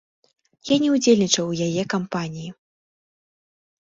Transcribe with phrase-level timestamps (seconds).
[0.69, 2.49] Я не ўдзельнічаў у яе кампаніі.